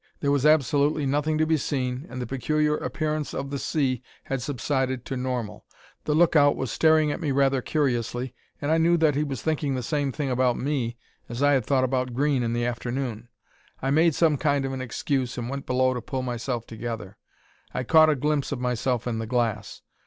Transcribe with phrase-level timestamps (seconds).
[0.19, 4.41] There was absolutely nothing to be seen and the peculiar appearance of the sea had
[4.41, 5.63] subsided to normal.
[6.05, 9.75] The lookout was staring at me rather curiously and I knew that he was thinking
[9.75, 10.97] the same thing about me
[11.29, 13.29] as I had thought about Green in the afternoon.
[13.79, 17.17] I made some kind of an excuse and went below to pull myself together.
[17.71, 19.83] I caught a glimpse of myself in the glass.